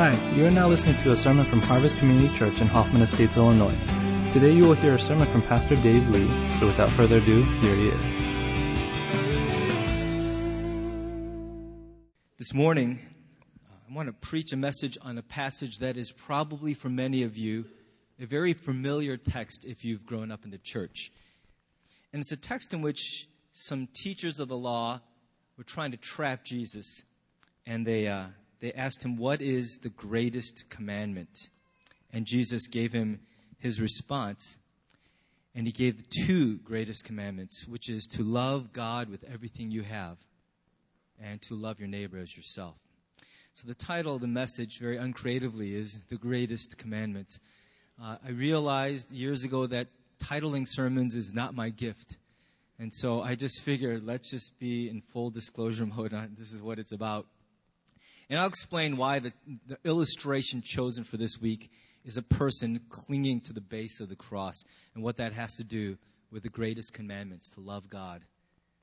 [0.00, 3.36] Hi, you are now listening to a sermon from Harvest Community Church in Hoffman Estates,
[3.36, 3.76] Illinois.
[4.32, 7.76] Today you will hear a sermon from Pastor Dave Lee, so without further ado, here
[7.76, 8.04] he is.
[12.38, 12.98] This morning,
[13.68, 17.36] I want to preach a message on a passage that is probably for many of
[17.36, 17.66] you
[18.18, 21.12] a very familiar text if you've grown up in the church.
[22.14, 25.02] And it's a text in which some teachers of the law
[25.58, 27.04] were trying to trap Jesus,
[27.66, 28.28] and they, uh,
[28.60, 31.48] they asked him, What is the greatest commandment?
[32.12, 33.20] And Jesus gave him
[33.58, 34.58] his response.
[35.54, 39.82] And he gave the two greatest commandments, which is to love God with everything you
[39.82, 40.18] have
[41.20, 42.76] and to love your neighbor as yourself.
[43.54, 47.40] So, the title of the message, very uncreatively, is The Greatest Commandments.
[48.00, 49.88] Uh, I realized years ago that
[50.20, 52.18] titling sermons is not my gift.
[52.78, 56.62] And so I just figured, let's just be in full disclosure mode on this is
[56.62, 57.26] what it's about.
[58.30, 59.32] And I'll explain why the,
[59.66, 61.68] the illustration chosen for this week
[62.04, 64.64] is a person clinging to the base of the cross
[64.94, 65.98] and what that has to do
[66.30, 68.22] with the greatest commandments to love God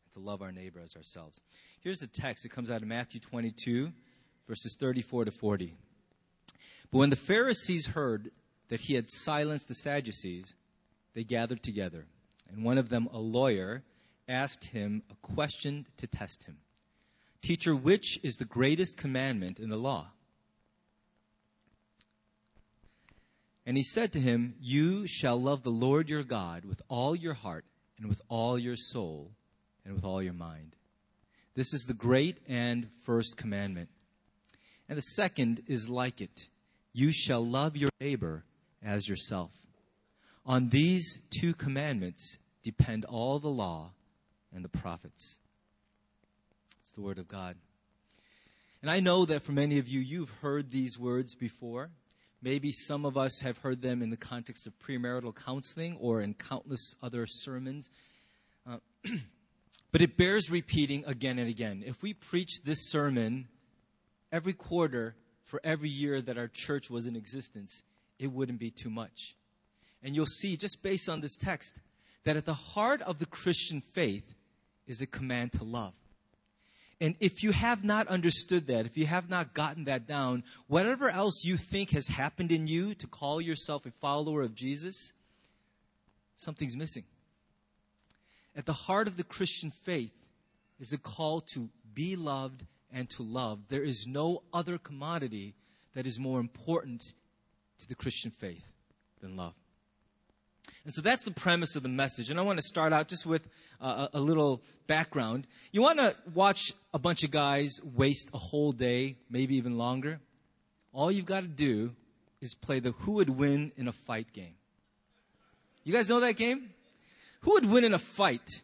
[0.03, 1.39] and to love our neighbor as ourselves.
[1.79, 2.43] Here's the text.
[2.45, 3.93] It comes out of Matthew 22,
[4.49, 5.73] verses 34 to 40.
[6.91, 8.31] But when the Pharisees heard
[8.67, 10.55] that he had silenced the Sadducees,
[11.13, 12.05] they gathered together.
[12.49, 13.83] And one of them, a lawyer,
[14.27, 16.57] asked him a question to test him.
[17.41, 20.09] Teacher, which is the greatest commandment in the law?
[23.65, 27.33] And he said to him, You shall love the Lord your God with all your
[27.33, 27.65] heart,
[27.97, 29.31] and with all your soul,
[29.83, 30.75] and with all your mind.
[31.55, 33.89] This is the great and first commandment.
[34.87, 36.47] And the second is like it
[36.93, 38.45] You shall love your neighbor
[38.81, 39.51] as yourself.
[40.45, 43.91] On these two commandments depend all the law
[44.53, 45.39] and the prophets.
[46.97, 47.55] The Word of God.
[48.81, 51.91] And I know that for many of you, you've heard these words before.
[52.41, 56.33] Maybe some of us have heard them in the context of premarital counseling or in
[56.33, 57.91] countless other sermons.
[58.67, 58.77] Uh,
[59.91, 61.83] but it bears repeating again and again.
[61.85, 63.47] If we preach this sermon
[64.31, 67.83] every quarter for every year that our church was in existence,
[68.17, 69.35] it wouldn't be too much.
[70.01, 71.79] And you'll see, just based on this text,
[72.23, 74.33] that at the heart of the Christian faith
[74.87, 75.93] is a command to love.
[76.99, 81.09] And if you have not understood that, if you have not gotten that down, whatever
[81.09, 85.13] else you think has happened in you to call yourself a follower of Jesus,
[86.37, 87.03] something's missing.
[88.55, 90.13] At the heart of the Christian faith
[90.79, 93.59] is a call to be loved and to love.
[93.69, 95.53] There is no other commodity
[95.93, 97.13] that is more important
[97.79, 98.71] to the Christian faith
[99.21, 99.53] than love.
[100.87, 102.29] And so that's the premise of the message.
[102.29, 103.45] And I want to start out just with
[103.81, 105.45] uh, a little background.
[105.73, 110.21] You want to watch a bunch of guys waste a whole day, maybe even longer?
[110.93, 111.93] All you've got to do
[112.39, 114.53] is play the who would win in a fight game.
[115.83, 116.69] You guys know that game?
[117.41, 118.61] Who would win in a fight?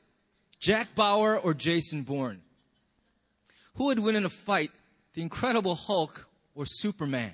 [0.62, 2.42] Jack Bauer or Jason Bourne?
[3.74, 4.72] Who would win in a fight?
[5.14, 7.34] The Incredible Hulk or Superman?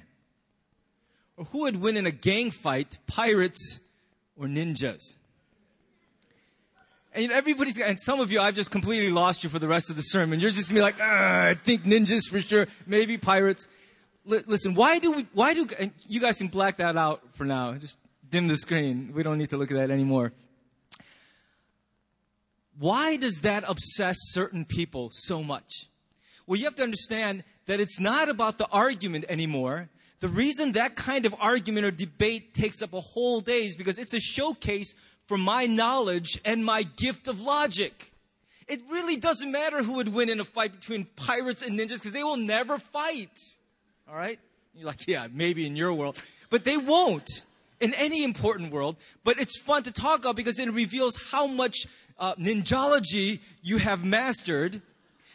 [1.38, 2.98] Or who would win in a gang fight?
[3.06, 3.80] Pirates
[4.40, 5.16] or ninjas?
[7.14, 9.96] And everybody's, and some of you, I've just completely lost you for the rest of
[9.96, 10.40] the sermon.
[10.40, 13.68] You're just gonna be like, ah, I think ninjas for sure, maybe pirates.
[14.32, 15.68] L- listen, why do we, why do,
[16.08, 17.74] you guys can black that out for now.
[17.74, 17.98] Just
[18.30, 19.12] dim the screen.
[19.14, 20.34] We don't need to look at that anymore.
[22.78, 25.70] Why does that obsess certain people so much?
[26.48, 29.90] Well, you have to understand that it's not about the argument anymore.
[30.20, 33.98] The reason that kind of argument or debate takes up a whole day is because
[33.98, 34.96] it's a showcase
[35.28, 38.12] for my knowledge and my gift of logic.
[38.68, 42.14] It really doesn't matter who would win in a fight between pirates and ninjas because
[42.14, 43.32] they will never fight.
[44.10, 44.40] All right?
[44.74, 46.22] You're like, yeah, maybe in your world.
[46.50, 47.44] But they won't
[47.80, 48.98] in any important world.
[49.24, 51.86] But it's fun to talk about because it reveals how much
[52.18, 54.82] uh, ninjology you have mastered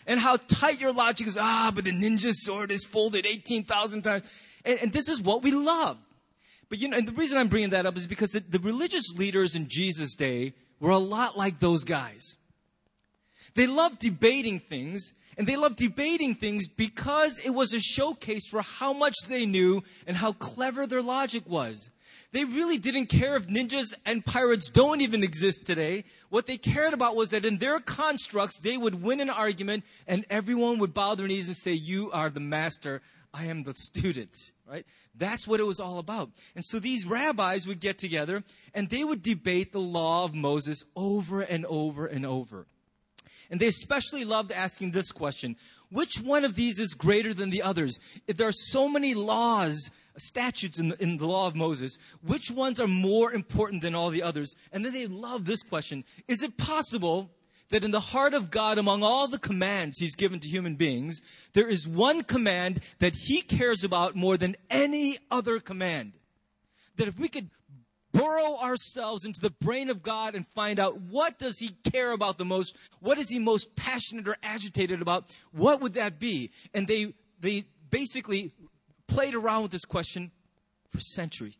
[0.06, 1.38] and how tight your logic is.
[1.41, 4.26] Ah, but the ninja sword is folded 18,000 times.
[4.64, 5.99] And, and, this is what we love.
[6.69, 9.14] But you know, and the reason I'm bringing that up is because the, the religious
[9.16, 12.37] leaders in Jesus' day were a lot like those guys.
[13.55, 18.62] They loved debating things, and they loved debating things because it was a showcase for
[18.62, 21.90] how much they knew and how clever their logic was.
[22.32, 26.02] They really didn't care if ninjas and pirates don't even exist today.
[26.31, 30.25] What they cared about was that in their constructs, they would win an argument and
[30.28, 33.02] everyone would bow their knees and say, You are the master.
[33.32, 34.87] I am the student, right?
[35.14, 36.31] That's what it was all about.
[36.55, 40.84] And so these rabbis would get together and they would debate the law of Moses
[40.96, 42.66] over and over and over.
[43.50, 45.56] And they especially loved asking this question
[45.90, 47.99] Which one of these is greater than the others?
[48.26, 52.50] If there are so many laws, statutes in the, in the law of Moses, which
[52.50, 54.55] ones are more important than all the others?
[54.72, 57.31] And then they love this question Is it possible
[57.70, 61.20] that in the heart of God, among all the commands He's given to human beings,
[61.52, 66.12] there is one command that He cares about more than any other command?
[66.96, 67.50] That if we could
[68.14, 72.38] burrow ourselves into the brain of God and find out what does he care about
[72.38, 72.76] the most?
[73.00, 75.25] What is he most passionate or agitated about?
[75.50, 76.52] What would that be?
[76.72, 78.52] And they they basically
[79.08, 80.31] played around with this question
[80.90, 81.58] for centuries.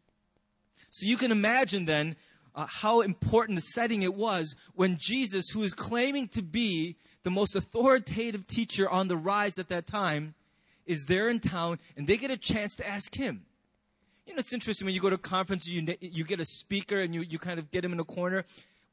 [0.91, 2.17] So you can imagine then
[2.55, 7.31] uh, how important the setting it was when Jesus, who is claiming to be the
[7.31, 10.35] most authoritative teacher on the rise at that time,
[10.87, 13.45] is there in town and they get a chance to ask him.
[14.27, 17.01] You know, it's interesting when you go to a conference, you, you get a speaker
[17.01, 18.45] and you, you kind of get him in a corner.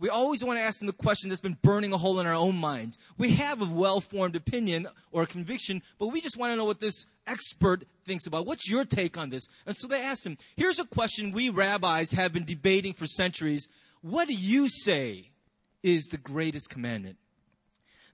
[0.01, 2.33] We always want to ask them the question that's been burning a hole in our
[2.33, 2.97] own minds.
[3.19, 6.65] We have a well formed opinion or a conviction, but we just want to know
[6.65, 8.47] what this expert thinks about.
[8.47, 9.45] What's your take on this?
[9.67, 13.67] And so they asked him, Here's a question we rabbis have been debating for centuries.
[14.01, 15.29] What do you say
[15.83, 17.17] is the greatest commandment?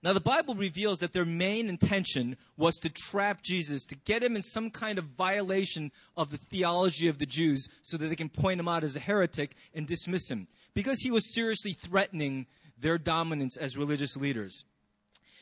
[0.03, 4.35] Now, the Bible reveals that their main intention was to trap Jesus, to get him
[4.35, 8.29] in some kind of violation of the theology of the Jews so that they can
[8.29, 12.45] point him out as a heretic and dismiss him, because he was seriously threatening
[12.79, 14.63] their dominance as religious leaders.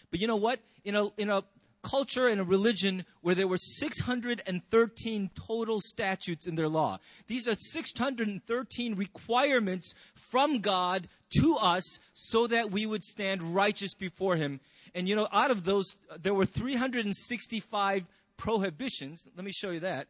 [0.10, 0.62] But you know what?
[0.86, 1.44] In a, in a
[1.84, 7.00] culture and a religion where there were 613 total statutes in their law.
[7.28, 11.10] These are 613 requirements from God
[11.42, 14.62] to us so that we would stand righteous before Him.
[14.94, 18.08] And you know, out of those, there were 365
[18.38, 19.28] prohibitions.
[19.36, 20.08] Let me show you that.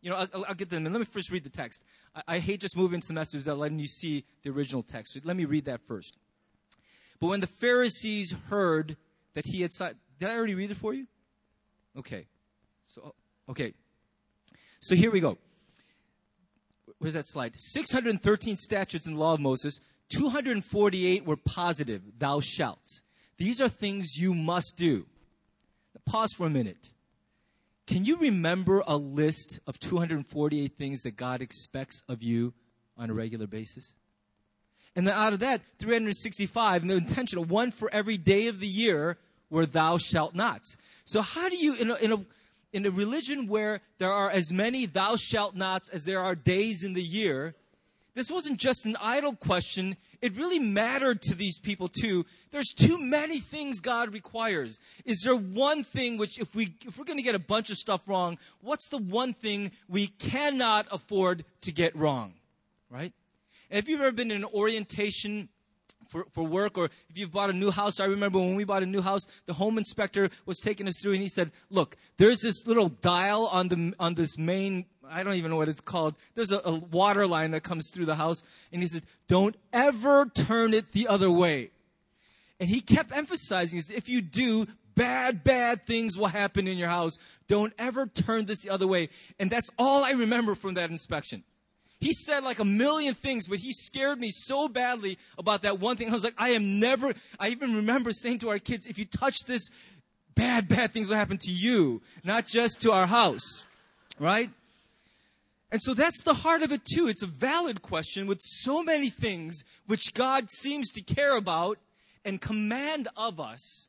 [0.00, 0.86] You know, I'll, I'll get them.
[0.86, 1.82] And let me first read the text.
[2.14, 5.14] I, I hate just moving into the message without letting you see the original text.
[5.14, 6.18] So let me read that first.
[7.20, 8.96] But when the Pharisees heard
[9.34, 9.72] that he had
[10.18, 11.06] did I already read it for you?
[11.96, 12.26] Okay.
[12.84, 13.74] So, oh, okay.
[14.80, 15.38] So here we go.
[16.98, 17.54] Where's that slide?
[17.56, 19.80] 613 statutes in the law of Moses.
[20.10, 23.02] 248 were positive, thou shalt.
[23.36, 25.06] These are things you must do.
[26.06, 26.90] Pause for a minute.
[27.88, 32.52] Can you remember a list of 248 things that God expects of you
[32.98, 33.94] on a regular basis?
[34.94, 38.66] And then out of that, 365, and the intentional, one for every day of the
[38.66, 39.16] year,
[39.48, 40.76] where thou shalt nots.
[41.06, 42.24] So how do you, in a, in a,
[42.74, 46.84] in a religion where there are as many thou shalt nots as there are days
[46.84, 47.54] in the year,
[48.18, 49.96] this wasn't just an idle question.
[50.20, 52.26] It really mattered to these people too.
[52.50, 54.78] There's too many things God requires.
[55.04, 57.76] Is there one thing which if we if we're going to get a bunch of
[57.76, 62.32] stuff wrong, what's the one thing we cannot afford to get wrong?
[62.90, 63.12] Right?
[63.70, 65.48] And if you've ever been in an orientation
[66.08, 68.82] for, for work or if you've bought a new house, I remember when we bought
[68.82, 72.40] a new house, the home inspector was taking us through and he said, look, there's
[72.40, 76.14] this little dial on the, on this main I don't even know what it's called.
[76.34, 80.26] There's a, a, water line that comes through the house, and he says, Don't ever
[80.26, 81.70] turn it the other way.
[82.60, 86.88] And he kept emphasizing this if you do, bad, bad things will happen in your
[86.88, 87.18] house.
[87.46, 89.08] Don't ever turn this the other way.
[89.38, 91.44] And that's all I remember from that inspection.
[92.00, 95.96] He said like a million things, but he scared me so badly about that one
[95.96, 96.08] thing.
[96.08, 99.04] I was like, I am never, I even remember saying to our kids, if you
[99.04, 99.70] touch this,
[100.34, 103.66] bad, bad things will happen to you, not just to our house.
[104.18, 104.50] Right?
[105.70, 107.08] And so that's the heart of it too.
[107.08, 111.78] It's a valid question with so many things which God seems to care about
[112.24, 113.88] and command of us.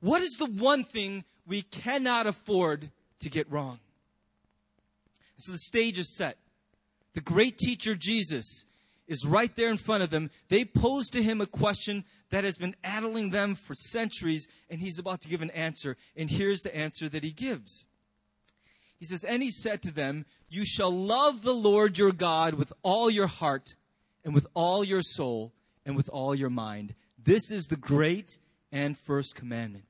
[0.00, 3.78] What is the one thing we cannot afford to get wrong?
[5.38, 6.36] So the stage is set.
[7.14, 8.66] The great teacher Jesus
[9.06, 10.30] is right there in front of them.
[10.48, 14.98] They pose to him a question that has been addling them for centuries, and he's
[14.98, 15.96] about to give an answer.
[16.16, 17.86] And here's the answer that he gives.
[18.98, 22.72] He says, And he said to them, You shall love the Lord your God with
[22.82, 23.74] all your heart,
[24.24, 25.52] and with all your soul,
[25.84, 26.94] and with all your mind.
[27.22, 28.38] This is the great
[28.72, 29.84] and first commandment.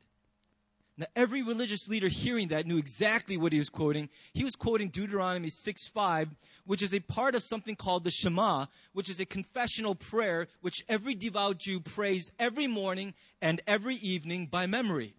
[0.96, 4.08] Now, every religious leader hearing that knew exactly what he was quoting.
[4.32, 6.28] He was quoting Deuteronomy 6 5,
[6.66, 10.84] which is a part of something called the Shema, which is a confessional prayer which
[10.88, 15.14] every devout Jew prays every morning and every evening by memory.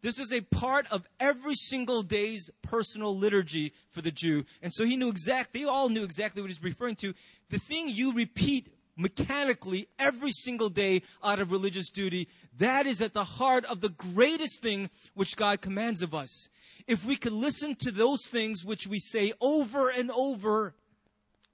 [0.00, 4.44] This is a part of every single day's personal liturgy for the Jew.
[4.62, 7.14] And so he knew exactly, they all knew exactly what he's referring to.
[7.50, 12.28] The thing you repeat mechanically every single day out of religious duty,
[12.58, 16.48] that is at the heart of the greatest thing which God commands of us.
[16.86, 20.74] If we could listen to those things which we say over and over,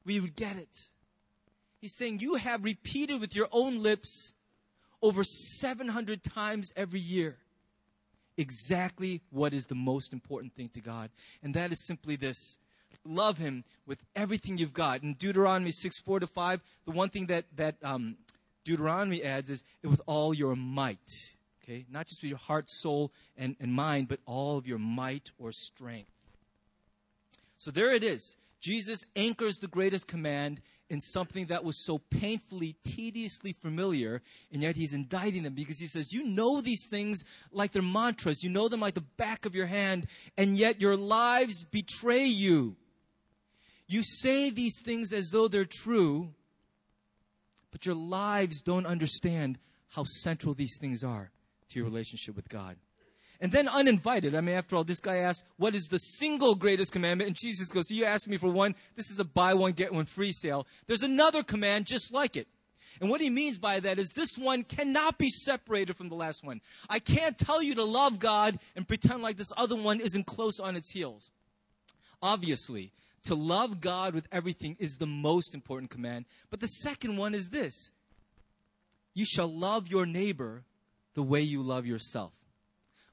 [0.05, 0.91] we would get it.
[1.81, 4.35] He's saying, You have repeated with your own lips
[5.03, 7.39] over 700 times every year
[8.37, 11.11] exactly what is the most important thing to God.
[11.43, 12.59] And that is simply this
[13.05, 15.03] love Him with everything you've got.
[15.03, 18.17] In Deuteronomy 6 4 to 5, the one thing that, that um,
[18.65, 21.35] Deuteronomy adds is with all your might.
[21.63, 21.87] Okay?
[21.91, 25.53] Not just with your heart, soul, and, and mind, but all of your might or
[25.53, 26.11] strength.
[27.57, 28.37] So there it is.
[28.61, 30.61] Jesus anchors the greatest command
[30.91, 34.23] in something that was so painfully, tediously familiar,
[34.53, 38.43] and yet he's indicting them because he says, You know these things like they're mantras,
[38.43, 42.77] you know them like the back of your hand, and yet your lives betray you.
[43.87, 46.31] You say these things as though they're true,
[47.71, 51.31] but your lives don't understand how central these things are
[51.69, 52.77] to your relationship with God.
[53.41, 54.35] And then uninvited.
[54.35, 57.29] I mean, after all, this guy asked, What is the single greatest commandment?
[57.29, 58.75] And Jesus goes, You asked me for one.
[58.97, 60.67] This is a buy one, get one free sale.
[60.87, 62.49] There's another command just like it.
[63.01, 66.45] And what he means by that is this one cannot be separated from the last
[66.45, 66.61] one.
[66.89, 70.61] I can't tell you to love God and pretend like this other one isn't close
[70.61, 71.31] on its heels.
[72.23, 72.93] Obviously,
[73.25, 76.27] to love God with everything is the most important command.
[76.51, 77.91] But the second one is this
[79.13, 80.63] You shall love your neighbor
[81.15, 82.33] the way you love yourself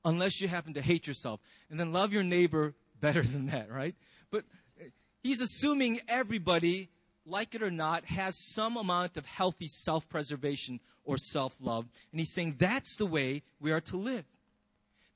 [0.04, 1.40] unless you happen to hate yourself.
[1.70, 3.96] And then love your neighbor better than that, right?
[4.30, 4.46] But
[4.80, 4.86] uh,
[5.24, 6.90] he's assuming everybody,
[7.26, 11.88] like it or not, has some amount of healthy self preservation or self love.
[12.12, 14.26] And he's saying that's the way we are to live.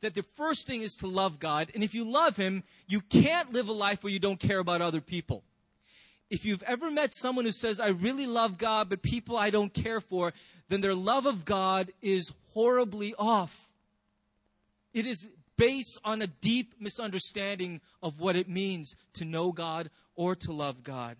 [0.01, 1.71] That the first thing is to love God.
[1.73, 4.81] And if you love Him, you can't live a life where you don't care about
[4.81, 5.43] other people.
[6.29, 9.73] If you've ever met someone who says, I really love God, but people I don't
[9.73, 10.33] care for,
[10.69, 13.69] then their love of God is horribly off.
[14.95, 20.35] It is based on a deep misunderstanding of what it means to know God or
[20.35, 21.17] to love God.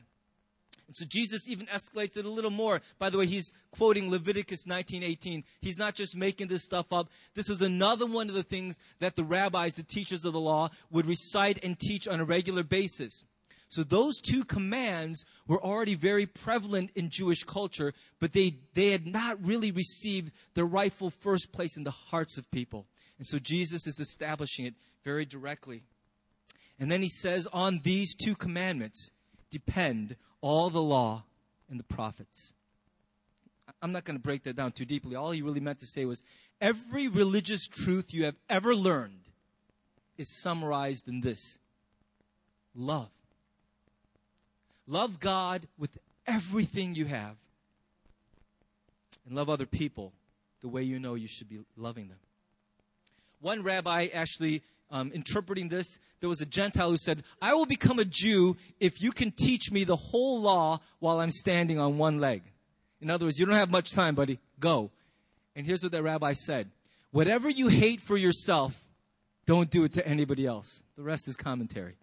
[0.87, 2.81] And so Jesus even escalates it a little more.
[2.99, 5.43] By the way, he's quoting Leviticus 19:18.
[5.59, 7.09] He's not just making this stuff up.
[7.33, 10.69] This is another one of the things that the rabbis, the teachers of the law,
[10.89, 13.25] would recite and teach on a regular basis.
[13.67, 19.05] So those two commands were already very prevalent in Jewish culture, but they, they had
[19.05, 22.85] not really received the rightful first place in the hearts of people.
[23.17, 25.83] And so Jesus is establishing it very directly.
[26.79, 29.11] And then he says, On these two commandments
[29.49, 31.23] depend all the law
[31.69, 32.53] and the prophets.
[33.81, 35.15] I'm not going to break that down too deeply.
[35.15, 36.23] All he really meant to say was
[36.59, 39.29] every religious truth you have ever learned
[40.17, 41.59] is summarized in this
[42.73, 43.09] love.
[44.87, 47.35] Love God with everything you have,
[49.25, 50.13] and love other people
[50.61, 52.17] the way you know you should be loving them.
[53.45, 57.99] One rabbi actually um, interpreting this, there was a Gentile who said, I will become
[57.99, 62.19] a Jew if you can teach me the whole law while I'm standing on one
[62.19, 62.41] leg.
[63.01, 64.39] In other words, you don't have much time, buddy.
[64.59, 64.89] Go.
[65.55, 66.71] And here's what that rabbi said
[67.11, 68.83] Whatever you hate for yourself,
[69.45, 70.81] don't do it to anybody else.
[70.97, 71.97] The rest is commentary.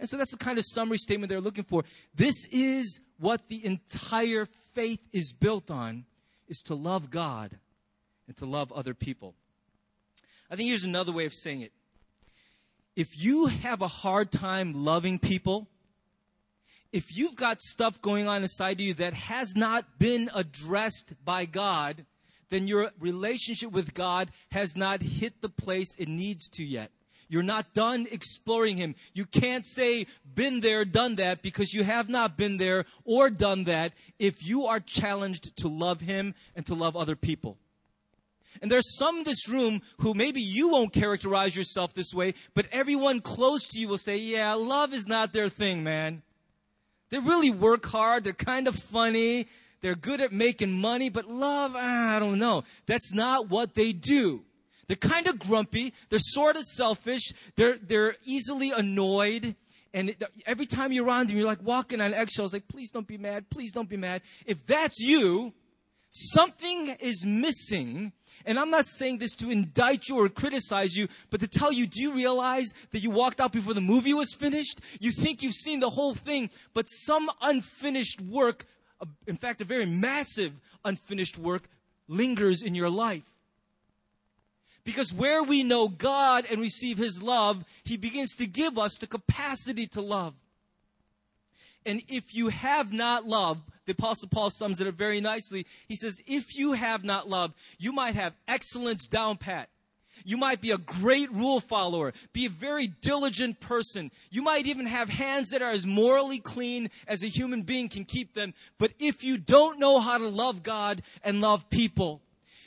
[0.00, 1.84] And so that's the kind of summary statement they're looking for.
[2.14, 6.06] This is what the entire faith is built on,
[6.48, 7.58] is to love God
[8.26, 9.34] and to love other people.
[10.50, 11.72] I think here's another way of saying it.
[12.94, 15.68] If you have a hard time loving people,
[16.92, 21.44] if you've got stuff going on inside of you that has not been addressed by
[21.44, 22.06] God,
[22.48, 26.90] then your relationship with God has not hit the place it needs to yet.
[27.28, 28.94] You're not done exploring Him.
[29.12, 33.64] You can't say, been there, done that, because you have not been there or done
[33.64, 37.58] that if you are challenged to love Him and to love other people.
[38.62, 42.66] And there's some in this room who maybe you won't characterize yourself this way, but
[42.72, 46.22] everyone close to you will say, yeah, love is not their thing, man.
[47.10, 48.24] They really work hard.
[48.24, 49.46] They're kind of funny.
[49.80, 52.64] They're good at making money, but love, ah, I don't know.
[52.86, 54.42] That's not what they do.
[54.88, 55.92] They're kind of grumpy.
[56.08, 57.32] They're sort of selfish.
[57.56, 59.54] They're, they're easily annoyed.
[59.92, 63.18] And every time you're around them, you're like walking on eggshells, like, please don't be
[63.18, 63.48] mad.
[63.50, 64.22] Please don't be mad.
[64.44, 65.54] If that's you,
[66.16, 68.12] something is missing
[68.46, 71.86] and I'm not saying this to indict you or criticize you, but to tell you,
[71.86, 74.80] do you realize that you walked out before the movie was finished?
[75.00, 78.64] You think you've seen the whole thing, but some unfinished work,
[79.26, 80.52] in fact, a very massive
[80.84, 81.68] unfinished work,
[82.06, 83.24] lingers in your life.
[84.84, 89.08] Because where we know God and receive His love, He begins to give us the
[89.08, 90.34] capacity to love.
[91.86, 95.66] And if you have not love, the Apostle Paul sums it up very nicely.
[95.86, 99.70] He says, If you have not love, you might have excellence down pat.
[100.24, 104.10] You might be a great rule follower, be a very diligent person.
[104.30, 108.04] You might even have hands that are as morally clean as a human being can
[108.04, 108.52] keep them.
[108.76, 112.22] But if you don't know how to love God and love people,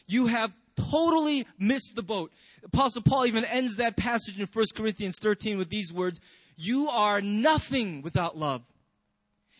[0.07, 2.31] you have totally missed the boat.
[2.63, 6.21] Apostle Paul even ends that passage in 1 Corinthians 13 with these words
[6.55, 8.61] You are nothing without love.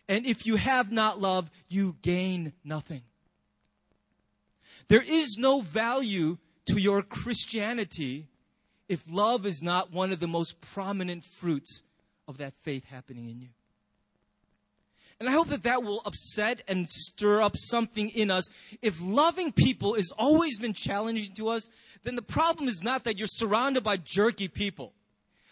[0.10, 3.04] And if you have not love, you gain nothing.
[4.88, 6.40] There is no value
[6.70, 8.28] to your Christianity
[8.88, 11.84] if love is not one of the most prominent fruits
[12.28, 13.50] of that faith happening in you.
[15.20, 18.50] And I hope that that will upset and stir up something in us.
[18.82, 21.68] If loving people has always been challenging to us,
[22.04, 24.94] then the problem is not that you're surrounded by jerky people.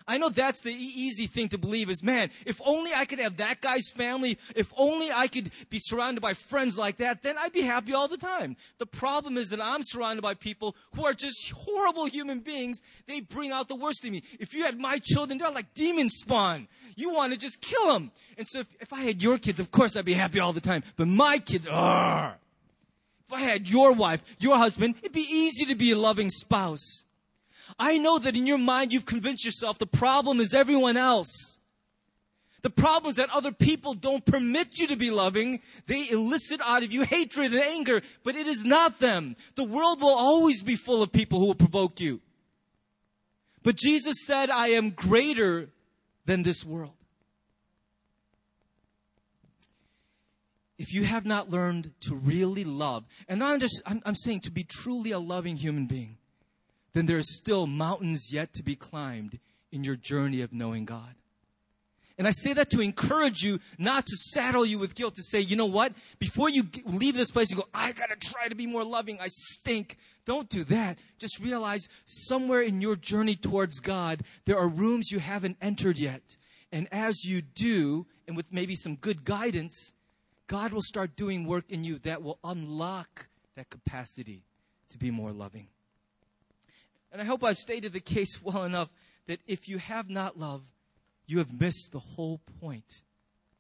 [0.08, 3.38] I know that's the easy thing to believe is, man, if only I could have
[3.38, 7.52] that guy's family, if only I could be surrounded by friends like that, then I'd
[7.52, 8.56] be happy all the time.
[8.78, 12.82] The problem is that I'm surrounded by people who are just horrible human beings.
[13.06, 14.24] They bring out the worst in me.
[14.40, 16.70] If you had my children, they're like demon spawn.
[16.96, 18.12] You want to just kill them.
[18.38, 20.62] And so if, if I had your kids, of course I'd be happy all the
[20.62, 20.84] time.
[20.96, 22.38] But my kids, are.
[23.28, 27.04] If I had your wife, your husband, it'd be easy to be a loving spouse.
[27.80, 31.60] I know that in your mind you've convinced yourself the problem is everyone else.
[32.64, 35.62] The problem is that other people don't permit you to be loving.
[35.86, 39.36] They elicit out of you hatred and anger, but it is not them.
[39.56, 42.20] The world will always be full of people who will provoke you.
[43.64, 45.70] But Jesus said, I am greater
[46.26, 46.94] than this world.
[50.78, 54.52] If you have not learned to really love, and I'm just, I'm, I'm saying to
[54.52, 56.17] be truly a loving human being,
[56.94, 59.40] then there are still mountains yet to be climbed
[59.72, 61.16] in your journey of knowing God.
[62.18, 65.40] And I say that to encourage you not to saddle you with guilt, to say,
[65.40, 65.94] you know what?
[66.18, 69.28] Before you leave this place and go, I gotta try to be more loving, I
[69.28, 69.98] stink.
[70.26, 70.98] Don't do that.
[71.20, 76.38] Just realize somewhere in your journey towards God, there are rooms you haven't entered yet.
[76.72, 79.94] And as you do, and with maybe some good guidance,
[80.48, 84.44] God will start doing work in you that will unlock that capacity
[84.90, 85.68] to be more loving.
[87.18, 88.90] And I hope I've stated the case well enough
[89.26, 90.62] that if you have not love,
[91.26, 93.02] you have missed the whole point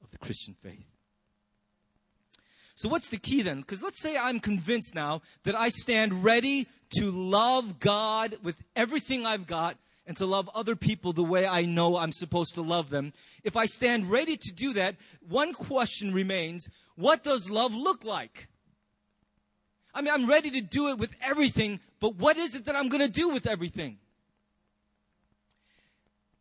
[0.03, 0.85] of the Christian faith.
[2.75, 3.61] So, what's the key then?
[3.61, 6.67] Because let's say I'm convinced now that I stand ready
[6.99, 11.63] to love God with everything I've got and to love other people the way I
[11.63, 13.11] know I'm supposed to love them.
[13.43, 18.49] If I stand ready to do that, one question remains what does love look like?
[19.97, 22.89] I mean, I'm ready to do it with everything, but what is it that I'm
[22.89, 23.97] going to do with everything?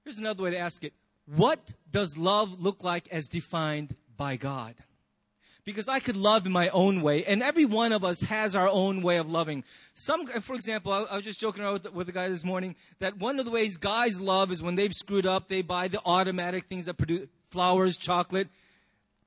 [0.05, 0.93] Here's another way to ask it
[1.27, 4.75] What does love look like as defined by God?
[5.65, 8.69] Because I could love in my own way, and every one of us has our
[8.69, 9.65] own way of loving.
[9.95, 12.77] Some, for example, I, I was just joking around with, with a guy this morning
[13.01, 16.01] that one of the ways guys love is when they've screwed up, they buy the
[16.07, 18.47] automatic things that produce flowers, chocolate,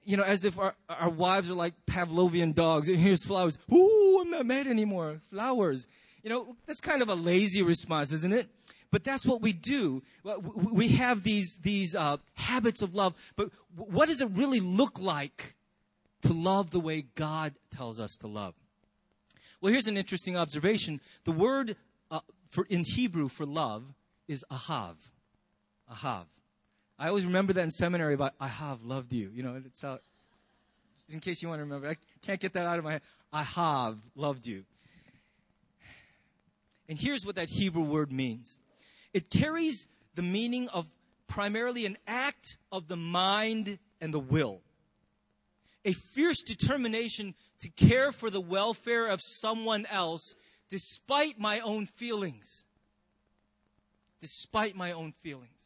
[0.05, 2.87] you know, as if our, our wives are like Pavlovian dogs.
[2.87, 3.57] Here's flowers.
[3.71, 5.19] Ooh, I'm not mad anymore.
[5.29, 5.87] Flowers.
[6.23, 8.49] You know, that's kind of a lazy response, isn't it?
[8.91, 10.01] But that's what we do.
[10.23, 13.13] We have these, these uh, habits of love.
[13.35, 15.55] But what does it really look like
[16.23, 18.55] to love the way God tells us to love?
[19.61, 21.01] Well, here's an interesting observation.
[21.25, 21.75] The word
[22.09, 23.83] uh, for, in Hebrew for love
[24.27, 24.95] is ahav.
[25.91, 26.25] Ahav.
[26.97, 29.31] I always remember that in seminary about I have loved you.
[29.33, 30.01] You know, it's out.
[31.11, 33.01] In case you want to remember, I can't get that out of my head.
[33.31, 34.63] I have loved you.
[36.89, 38.59] And here's what that Hebrew word means.
[39.13, 40.91] It carries the meaning of
[41.27, 44.61] primarily an act of the mind and the will.
[45.85, 50.35] A fierce determination to care for the welfare of someone else
[50.69, 52.65] despite my own feelings.
[54.19, 55.59] Despite my own feelings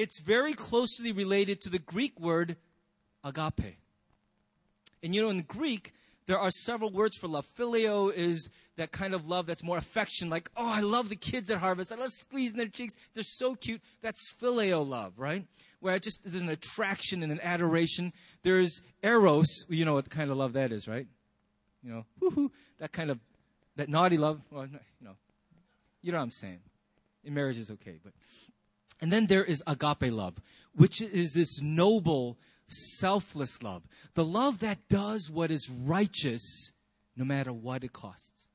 [0.00, 2.56] it's very closely related to the Greek word
[3.24, 3.76] agape.
[5.02, 5.92] And you know, in Greek,
[6.30, 7.44] there are several words for love.
[7.58, 11.50] Phileo is that kind of love that's more affection, like, oh, I love the kids
[11.50, 11.90] at Harvest.
[11.90, 12.94] I love squeezing their cheeks.
[13.14, 13.82] They're so cute.
[14.00, 15.44] That's phileo love, right?
[15.80, 18.12] Where it just there's an attraction and an adoration.
[18.44, 21.08] There's eros, you know what kind of love that is, right?
[21.82, 23.18] You know, woohoo, that kind of,
[23.74, 24.40] that naughty love.
[24.52, 25.16] Well, you know,
[26.00, 26.60] you know what I'm saying.
[27.24, 28.12] In marriage is okay, but
[29.00, 30.34] and then there is agape love,
[30.76, 32.38] which is this noble,
[32.70, 33.82] selfless love.
[34.14, 36.72] The love that does what is righteous
[37.16, 38.48] no matter what it costs.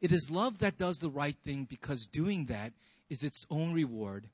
[0.00, 2.72] It is love that does the right thing because doing that
[3.10, 4.28] is its own reward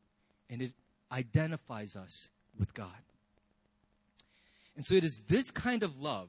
[0.49, 0.73] and it
[1.11, 2.89] identifies us with God.
[4.77, 6.29] And so it is this kind of love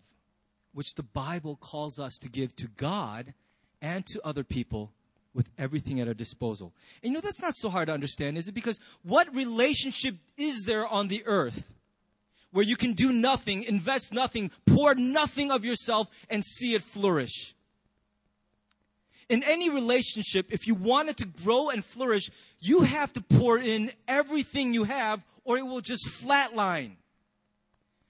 [0.74, 3.34] which the Bible calls us to give to God
[3.82, 4.92] and to other people
[5.34, 6.74] with everything at our disposal.
[7.04, 8.54] And you know, that's not so hard to understand, is it?
[8.54, 11.76] Because what relationship is there on the earth
[12.52, 17.54] where you can do nothing, invest nothing, pour nothing of yourself, and see it flourish?
[19.30, 22.30] In any relationship, if you want it to grow and flourish,
[22.60, 26.92] you have to pour in everything you have or it will just flatline.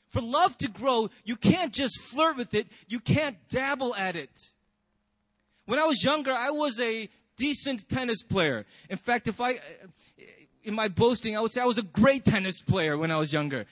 [0.10, 4.32] For love to grow, you can't just flirt with it, you can't dabble at it.
[5.66, 8.66] When I was younger, I was a decent tennis player.
[8.90, 9.60] In fact, if I,
[10.64, 13.34] in my boasting, I would say I was a great tennis player when I was
[13.34, 13.66] younger.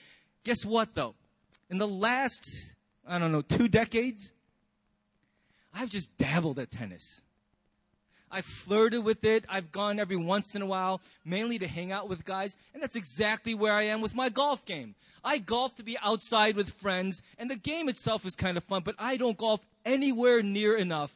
[0.46, 1.16] Guess what though?
[1.70, 4.32] In the last, I don't know, two decades,
[5.74, 7.22] I've just dabbled at tennis.
[8.30, 9.44] I've flirted with it.
[9.48, 12.56] I've gone every once in a while, mainly to hang out with guys.
[12.72, 14.94] And that's exactly where I am with my golf game.
[15.24, 18.82] I golf to be outside with friends, and the game itself is kind of fun,
[18.84, 21.12] but I don't golf anywhere near enough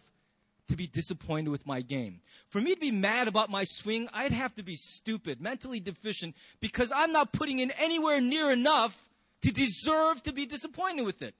[0.66, 2.20] to be disappointed with my game.
[2.48, 6.34] For me to be mad about my swing, I'd have to be stupid, mentally deficient,
[6.58, 9.06] because I'm not putting in anywhere near enough
[9.42, 11.34] to deserve to be disappointed with it.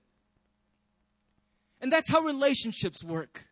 [1.81, 3.47] And that's how relationships work.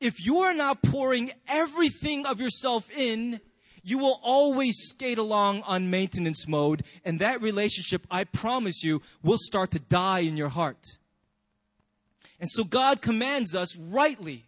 [0.00, 3.40] If you are not pouring everything of yourself in,
[3.82, 9.38] you will always skate along on maintenance mode, and that relationship, I promise you, will
[9.38, 10.84] start to die in your heart.
[12.40, 14.46] And so God commands us rightly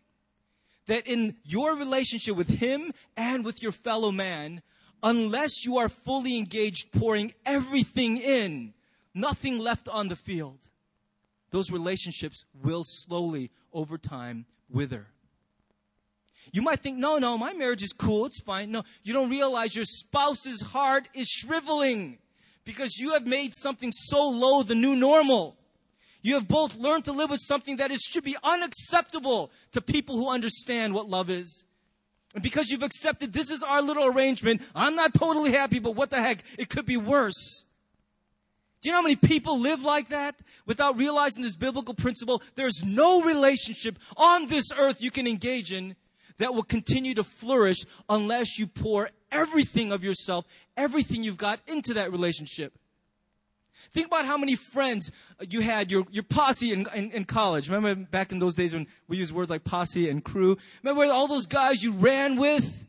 [0.86, 4.62] that in your relationship with Him and with your fellow man,
[5.02, 8.74] unless you are fully engaged, pouring everything in,
[9.14, 10.68] nothing left on the field,
[11.50, 15.06] those relationships will slowly, over time, wither.
[16.52, 18.70] You might think, no, no, my marriage is cool, it's fine.
[18.70, 22.18] No, you don't realize your spouse's heart is shriveling
[22.64, 25.56] because you have made something so low the new normal.
[26.22, 30.16] You have both learned to live with something that is, should be unacceptable to people
[30.16, 31.64] who understand what love is.
[32.34, 36.10] And because you've accepted this is our little arrangement, I'm not totally happy, but what
[36.10, 37.64] the heck, it could be worse.
[38.80, 42.42] Do you know how many people live like that without realizing this biblical principle?
[42.54, 45.96] There's no relationship on this earth you can engage in
[46.38, 51.94] that will continue to flourish unless you pour everything of yourself, everything you've got into
[51.94, 52.72] that relationship.
[53.92, 55.10] Think about how many friends
[55.48, 57.68] you had, your, your posse in, in, in, college.
[57.68, 60.58] Remember back in those days when we used words like posse and crew?
[60.82, 62.86] Remember all those guys you ran with?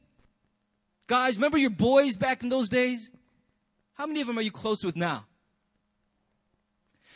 [1.08, 3.10] Guys, remember your boys back in those days?
[3.94, 5.26] How many of them are you close with now?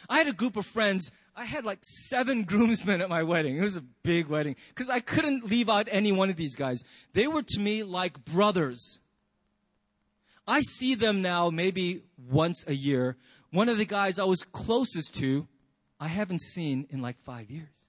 [0.09, 1.11] I had a group of friends.
[1.35, 3.57] I had like seven groomsmen at my wedding.
[3.57, 6.83] It was a big wedding because I couldn't leave out any one of these guys.
[7.13, 8.99] They were to me like brothers.
[10.47, 13.17] I see them now maybe once a year
[13.55, 15.47] one of the guys I was closest to,
[15.99, 17.87] I haven't seen in like five years.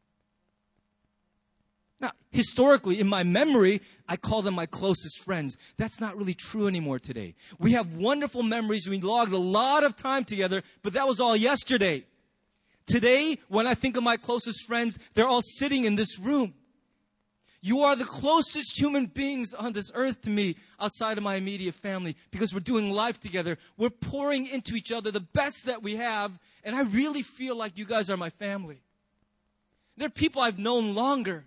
[2.01, 5.57] Now, historically, in my memory, I call them my closest friends.
[5.77, 7.35] That's not really true anymore today.
[7.59, 8.87] We have wonderful memories.
[8.89, 12.05] We logged a lot of time together, but that was all yesterday.
[12.87, 16.55] Today, when I think of my closest friends, they're all sitting in this room.
[17.67, 21.75] You are the closest human beings on this earth to me outside of my immediate
[21.75, 23.59] family because we're doing life together.
[23.77, 27.77] We're pouring into each other the best that we have, and I really feel like
[27.77, 28.83] you guys are my family.
[29.97, 31.45] There are people I've known longer,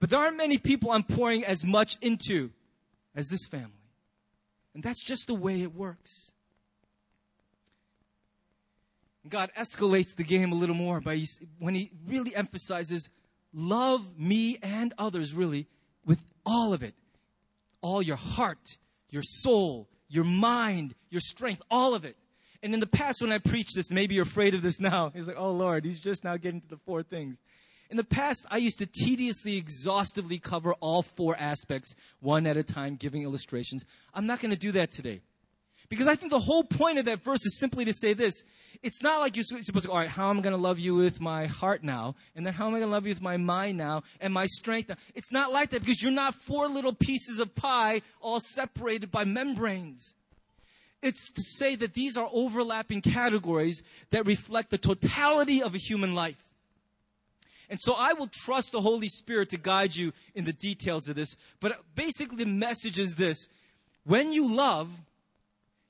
[0.00, 2.50] but there aren't many people I'm pouring as much into
[3.14, 3.84] as this family.
[4.72, 6.32] And that's just the way it works.
[9.28, 11.22] God escalates the game a little more by
[11.58, 13.10] when he really emphasizes
[13.52, 15.66] love me and others really
[16.04, 16.94] with all of it.
[17.80, 18.78] All your heart,
[19.10, 22.16] your soul, your mind, your strength, all of it.
[22.62, 25.10] And in the past, when I preached this, maybe you're afraid of this now.
[25.14, 27.38] He's like, oh Lord, he's just now getting to the four things.
[27.90, 32.62] In the past, I used to tediously, exhaustively cover all four aspects, one at a
[32.62, 33.84] time, giving illustrations.
[34.12, 35.22] I'm not going to do that today.
[35.88, 38.42] Because I think the whole point of that verse is simply to say this.
[38.82, 40.78] It's not like you're supposed to go, all right, how am I going to love
[40.78, 42.14] you with my heart now?
[42.36, 44.46] And then how am I going to love you with my mind now and my
[44.46, 44.96] strength now?
[45.14, 49.24] It's not like that because you're not four little pieces of pie all separated by
[49.24, 50.14] membranes.
[51.02, 56.14] It's to say that these are overlapping categories that reflect the totality of a human
[56.14, 56.44] life.
[57.70, 61.16] And so I will trust the Holy Spirit to guide you in the details of
[61.16, 61.36] this.
[61.60, 63.48] But basically, the message is this
[64.04, 64.88] when you love,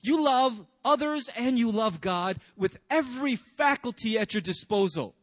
[0.01, 5.15] you love others and you love God with every faculty at your disposal.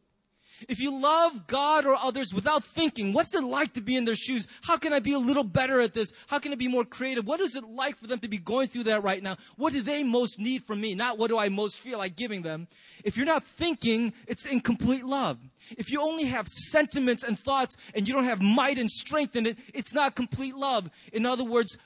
[0.67, 4.15] If you love God or others without thinking, what's it like to be in their
[4.15, 4.47] shoes?
[4.63, 6.11] How can I be a little better at this?
[6.27, 7.27] How can I be more creative?
[7.27, 9.37] What is it like for them to be going through that right now?
[9.55, 10.95] What do they most need from me?
[10.95, 12.67] Not what do I most feel like giving them.
[13.03, 15.37] If you're not thinking, it's incomplete love.
[15.77, 19.45] If you only have sentiments and thoughts and you don't have might and strength in
[19.45, 20.89] it, it's not complete love.
[21.13, 21.77] In other words,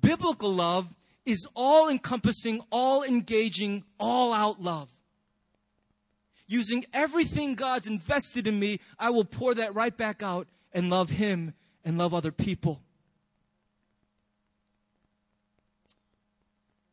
[0.00, 0.94] biblical love
[1.26, 4.88] is all encompassing, all engaging, all out love.
[6.46, 11.10] Using everything God's invested in me, I will pour that right back out and love
[11.10, 11.52] Him
[11.84, 12.80] and love other people.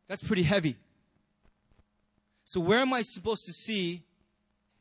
[0.08, 0.76] That's pretty heavy.
[2.44, 4.04] So, where am I supposed to see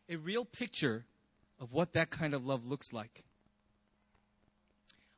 [0.08, 1.04] a real picture
[1.60, 3.24] of what that kind of love looks like?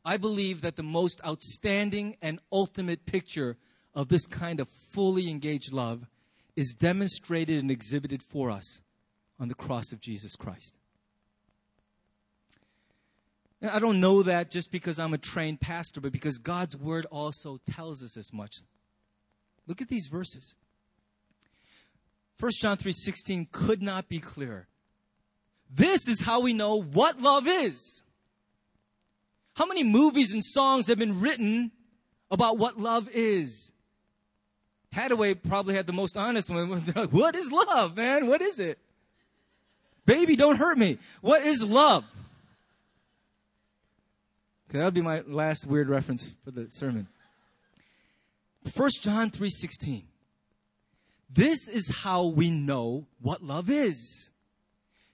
[0.04, 3.56] I believe that the most outstanding and ultimate picture
[3.94, 6.06] of this kind of fully engaged love
[6.56, 8.82] is demonstrated and exhibited for us
[9.38, 10.76] on the cross of Jesus Christ.
[13.62, 17.58] I don't know that just because I'm a trained pastor, but because God's word also
[17.70, 18.56] tells us as much.
[19.66, 20.54] Look at these verses.
[22.38, 24.68] 1 John 3:16 could not be clearer.
[25.70, 28.02] This is how we know what love is.
[29.54, 31.72] How many movies and songs have been written
[32.30, 33.72] about what love is?
[34.94, 36.84] Haddaway probably had the most honest one.
[36.94, 38.26] Like, what is love, man?
[38.26, 38.78] What is it?
[40.06, 40.98] Baby, don't hurt me.
[41.20, 42.04] What is love?
[44.68, 47.08] Okay, that'll be my last weird reference for the sermon.
[48.74, 50.04] 1 John 3:16.
[51.30, 54.30] This is how we know what love is.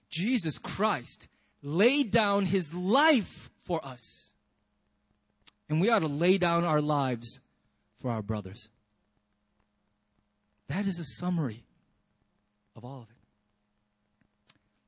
[0.09, 1.27] Jesus Christ
[1.63, 4.31] laid down his life for us.
[5.69, 7.39] And we ought to lay down our lives
[8.01, 8.69] for our brothers.
[10.71, 11.65] That is a summary
[12.77, 13.17] of all of it.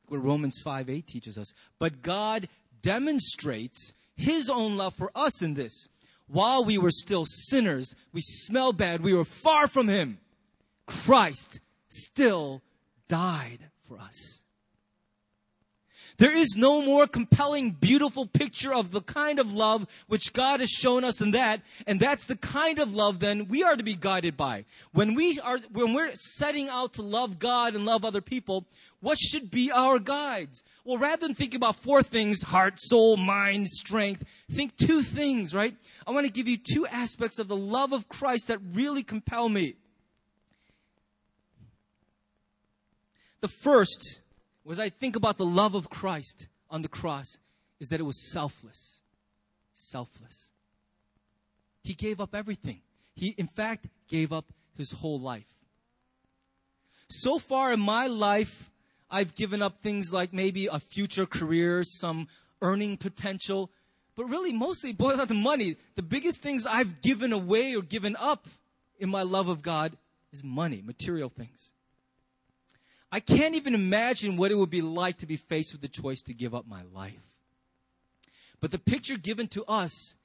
[0.08, 1.54] What Romans 5 8 teaches us.
[1.78, 2.48] But God
[2.82, 5.90] demonstrates his own love for us in this.
[6.28, 10.20] While we were still sinners, we smelled bad, we were far from him.
[10.88, 12.62] Christ still
[13.10, 14.43] died for us.
[16.18, 20.70] There is no more compelling, beautiful picture of the kind of love which God has
[20.70, 23.96] shown us in that, and that's the kind of love then we are to be
[23.96, 24.66] guided by.
[24.92, 28.68] When we are, when we're setting out to love God and love other people,
[29.00, 30.64] what should be our guides?
[30.86, 35.76] Well, rather than thinking about four things, heart, soul, mind, strength, think two things, right?
[36.08, 39.50] I want to give you two aspects of the love of Christ that really compel
[39.50, 39.76] me.
[43.42, 44.22] The first
[44.64, 47.40] was I think about the love of Christ on the cross
[47.80, 49.02] is that it was selfless.
[49.74, 50.52] Selfless.
[51.84, 52.82] He gave up everything.
[53.14, 54.46] He, in fact, gave up
[54.76, 55.54] his whole life.
[57.10, 58.72] So far in my life,
[59.12, 62.28] I've given up things like maybe a future career, some
[62.62, 63.70] earning potential,
[64.16, 65.76] but really mostly boils down to money.
[65.96, 68.48] The biggest things I've given away or given up
[68.98, 69.98] in my love of God
[70.32, 71.73] is money, material things.
[73.14, 76.24] I can't even imagine what it would be like to be faced with the choice
[76.24, 77.30] to give up my life.
[78.60, 80.16] But the picture given to us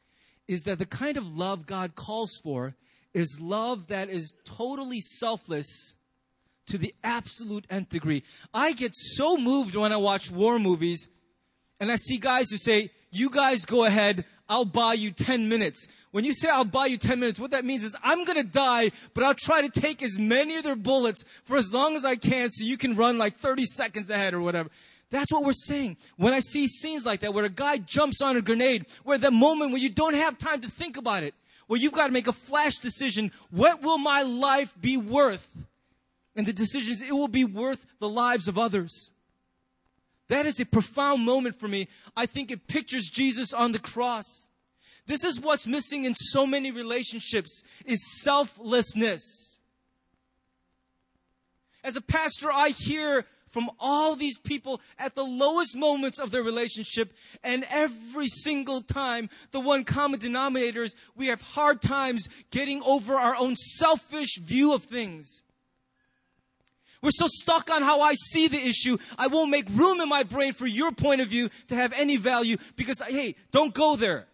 [0.48, 2.77] is that the kind of love God calls for
[3.12, 5.96] is love that is totally selfless
[6.68, 8.22] to the absolute nth degree.
[8.55, 11.09] I get so moved when I watch war movies
[11.79, 15.87] and I see guys who say, You guys go ahead, I'll buy you 10 minutes.
[16.11, 18.90] When you say I'll buy you 10 minutes, what that means is I'm gonna die,
[19.14, 22.16] but I'll try to take as many of their bullets for as long as I
[22.16, 24.70] can so you can run like 30 seconds ahead or whatever.
[25.11, 25.96] That's what we're saying.
[26.16, 29.30] When I see scenes like that, where a guy jumps on a grenade, where the
[29.30, 31.34] moment where you don't have time to think about it,
[31.66, 35.66] where you've got to make a flash decision, what will my life be worth?
[36.37, 39.12] And the decision is, it will be worth the lives of others.
[40.28, 41.88] That is a profound moment for me.
[42.16, 44.46] I think it pictures Jesus on the cross.
[45.06, 49.58] This is what's missing in so many relationships is selflessness.
[51.82, 56.42] As a pastor, I hear from all these people at the lowest moments of their
[56.42, 62.82] relationship, and every single time, the one common denominator is we have hard times getting
[62.82, 65.42] over our own selfish view of things.
[67.00, 70.24] We're so stuck on how I see the issue, I won't make room in my
[70.24, 74.26] brain for your point of view to have any value because, hey, don't go there.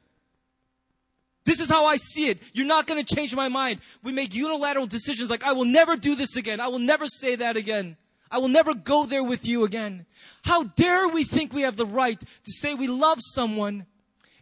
[1.44, 2.38] This is how I see it.
[2.54, 3.80] You're not going to change my mind.
[4.02, 6.58] We make unilateral decisions like, I will never do this again.
[6.58, 7.98] I will never say that again.
[8.30, 10.06] I will never go there with you again.
[10.42, 13.86] How dare we think we have the right to say we love someone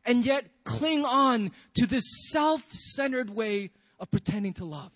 [0.04, 4.92] and yet cling on to this self centered way of pretending to love?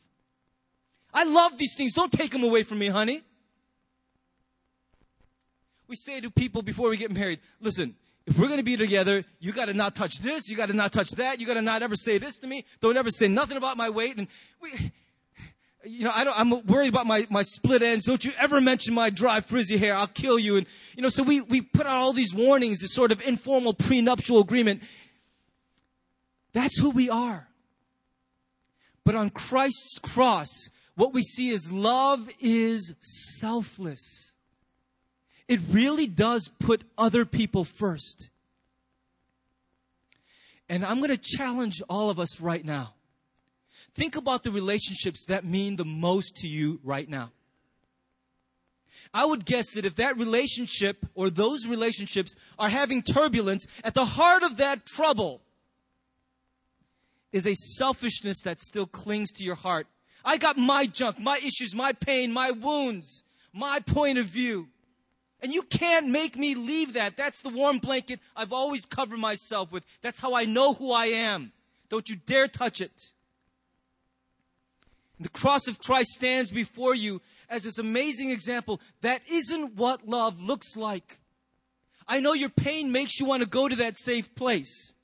[1.16, 1.94] I love these things.
[1.94, 3.22] Don't take them away from me, honey.
[5.88, 7.94] We say to people before we get married, listen,
[8.26, 10.74] if we're going to be together, you got to not touch this, you got to
[10.74, 12.66] not touch that, you got to not ever say this to me.
[12.80, 14.18] Don't ever say nothing about my weight.
[14.18, 14.28] And
[14.60, 14.92] we,
[15.84, 18.04] you know, I don't, I'm worried about my, my split ends.
[18.04, 19.94] Don't you ever mention my dry, frizzy hair.
[19.94, 20.56] I'll kill you.
[20.56, 23.72] And, you know, so we, we put out all these warnings, this sort of informal
[23.72, 24.82] prenuptial agreement.
[26.52, 27.48] That's who we are.
[29.02, 34.32] But on Christ's cross, what we see is love is selfless.
[35.46, 38.30] It really does put other people first.
[40.68, 42.94] And I'm going to challenge all of us right now.
[43.94, 47.30] Think about the relationships that mean the most to you right now.
[49.14, 54.04] I would guess that if that relationship or those relationships are having turbulence, at the
[54.04, 55.40] heart of that trouble
[57.32, 59.86] is a selfishness that still clings to your heart.
[60.26, 64.68] I got my junk, my issues, my pain, my wounds, my point of view.
[65.40, 67.16] And you can't make me leave that.
[67.16, 69.84] That's the warm blanket I've always covered myself with.
[70.02, 71.52] That's how I know who I am.
[71.88, 73.12] Don't you dare touch it.
[75.20, 78.80] The cross of Christ stands before you as this amazing example.
[79.02, 81.20] That isn't what love looks like.
[82.08, 84.94] I know your pain makes you want to go to that safe place.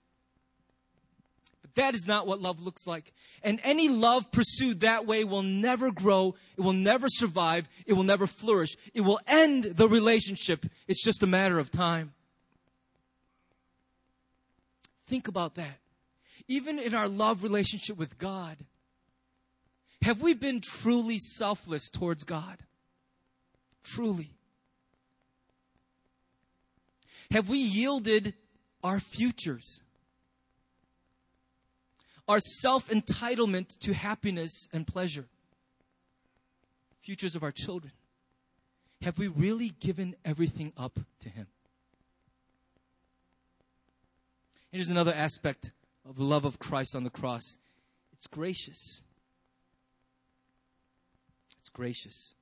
[1.63, 3.13] But that is not what love looks like.
[3.45, 6.35] And any love pursued that way will never grow.
[6.57, 7.69] It will never survive.
[7.87, 8.77] It will never flourish.
[8.95, 10.67] It will end the relationship.
[10.87, 12.15] It's just a matter of time.
[15.07, 15.79] Think about that.
[16.49, 18.57] Even in our love relationship with God,
[20.03, 22.59] have we been truly selfless towards God?
[23.85, 24.31] Truly.
[27.31, 28.35] Have we yielded
[28.83, 29.81] our futures?
[32.29, 35.27] Our self entitlement to happiness and pleasure?
[37.01, 37.93] Futures of our children?
[39.03, 41.49] Have we really given everything up to Him?
[44.71, 45.73] Here's another aspect
[46.09, 47.59] of the love of Christ on the cross
[48.13, 49.03] it's gracious
[51.61, 52.35] It's gracious.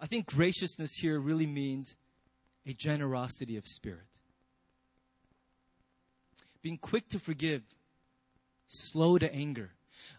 [0.00, 1.96] I think graciousness here really means
[2.66, 4.06] a generosity of spirit.
[6.62, 7.62] Being quick to forgive,
[8.68, 9.70] slow to anger.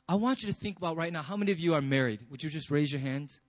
[0.08, 2.22] I want you to think about right now how many of you are married?
[2.30, 3.42] Would you just raise your hands?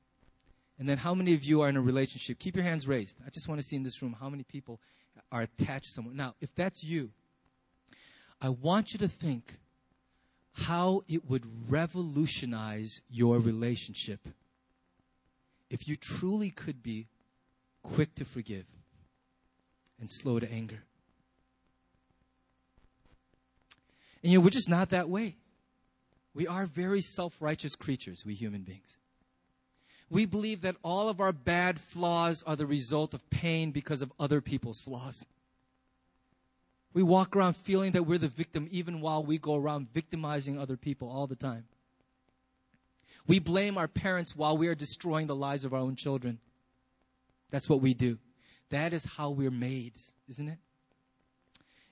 [0.79, 2.39] And then how many of you are in a relationship?
[2.39, 3.19] Keep your hands raised.
[3.27, 4.81] I just want to see in this room how many people
[5.33, 6.17] are attached to someone.
[6.17, 7.11] Now, if that's you,
[8.41, 9.59] I want you to think
[10.53, 14.21] how it would revolutionize your relationship
[15.71, 17.07] if you truly could be
[17.83, 18.65] quick to forgive
[20.01, 20.83] and slow to anger.
[24.29, 25.37] And you know, we're just not that way.
[26.35, 28.99] We are very self righteous creatures, we human beings.
[30.11, 34.13] We believe that all of our bad flaws are the result of pain because of
[34.21, 35.27] other people's flaws.
[36.93, 40.77] We walk around feeling that we're the victim even while we go around victimizing other
[40.77, 41.65] people all the time.
[43.27, 46.39] We blame our parents while we are destroying the lives of our own children.
[47.51, 48.19] That's what we do.
[48.69, 49.95] That is how we're made,
[50.29, 50.59] isn't it?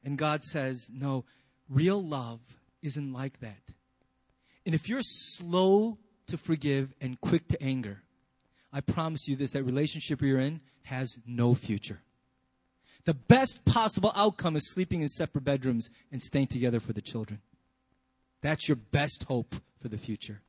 [0.05, 1.25] And God says, no,
[1.68, 2.40] real love
[2.83, 3.74] isn't like that.
[4.64, 8.02] And if you're slow to forgive and quick to anger,
[8.72, 12.00] I promise you this that relationship you're in has no future.
[13.05, 17.40] The best possible outcome is sleeping in separate bedrooms and staying together for the children.
[18.42, 20.40] That's your best hope for the future.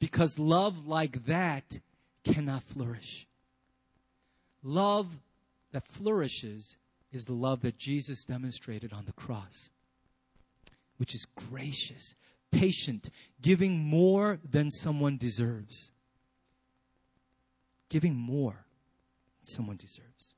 [0.00, 1.80] Because love like that
[2.24, 3.26] cannot flourish.
[4.62, 5.06] Love
[5.72, 6.76] that flourishes
[7.12, 9.70] is the love that Jesus demonstrated on the cross,
[10.98, 12.14] which is gracious,
[12.50, 15.92] patient, giving more than someone deserves.
[17.88, 18.66] Giving more
[19.40, 20.34] than someone deserves.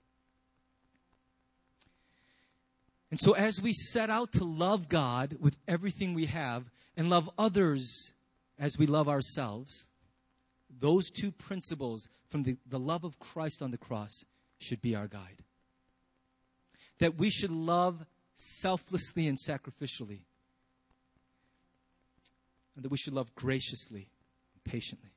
[3.10, 7.28] And so, as we set out to love God with everything we have and love
[7.36, 8.14] others
[8.56, 9.88] as we love ourselves,
[10.78, 14.24] those two principles from the, the love of Christ on the cross
[14.58, 15.42] should be our guide.
[17.00, 20.20] That we should love selflessly and sacrificially,
[22.74, 24.08] and that we should love graciously
[24.54, 25.10] and patiently.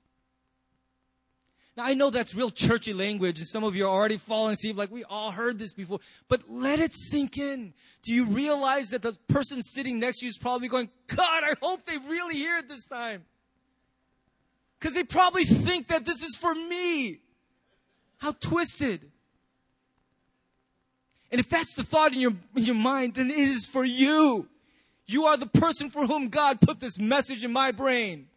[1.75, 4.77] Now, I know that's real churchy language, and some of you are already falling asleep
[4.77, 7.73] like we all heard this before, but let it sink in.
[8.03, 11.55] Do you realize that the person sitting next to you is probably going, God, I
[11.61, 13.25] hope they really hear it this time?
[14.79, 17.21] Because they probably think that this is for me.
[18.17, 19.11] How twisted.
[21.33, 24.47] And if that's the thought in your, in your mind, then it is for you.
[25.07, 28.27] You are the person for whom God put this message in my brain.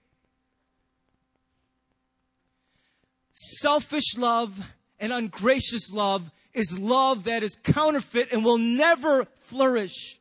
[3.35, 4.59] Selfish love
[4.99, 10.19] and ungracious love is love that is counterfeit and will never flourish.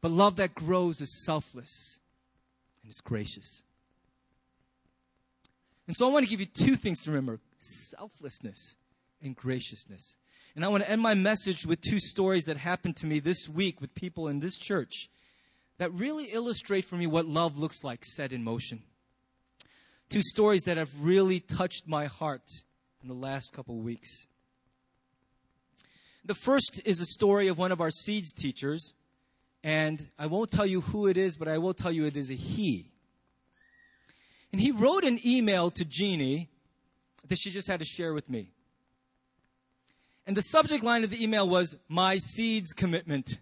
[0.00, 2.00] But love that grows is selfless
[2.82, 3.60] and it's gracious.
[5.86, 8.76] And so I want to give you two things to remember selflessness
[9.20, 10.16] and graciousness.
[10.54, 13.48] And I want to end my message with two stories that happened to me this
[13.48, 15.08] week with people in this church
[15.78, 18.82] that really illustrate for me what love looks like set in motion
[20.14, 22.48] two stories that have really touched my heart
[23.02, 24.26] in the last couple weeks.
[26.24, 28.94] The first is a story of one of our seeds teachers,
[29.64, 32.30] and I won't tell you who it is, but I will tell you it is
[32.30, 32.92] a he.
[34.52, 36.48] And he wrote an email to Jeannie
[37.26, 38.52] that she just had to share with me.
[40.26, 43.38] And the subject line of the email was, My seeds commitment.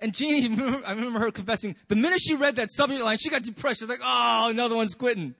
[0.00, 0.54] And Jeannie,
[0.86, 3.80] I remember her confessing, the minute she read that subject line, she got depressed.
[3.80, 5.34] She's like, oh, another one's quitting.